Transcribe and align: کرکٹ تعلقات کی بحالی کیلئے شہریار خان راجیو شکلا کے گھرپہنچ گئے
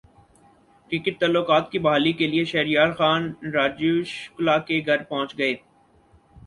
کرکٹ 0.91 1.19
تعلقات 1.19 1.69
کی 1.71 1.79
بحالی 1.79 2.11
کیلئے 2.19 2.43
شہریار 2.51 2.91
خان 2.97 3.21
راجیو 3.53 4.03
شکلا 4.13 4.57
کے 4.67 4.81
گھرپہنچ 4.87 5.37
گئے 5.37 5.53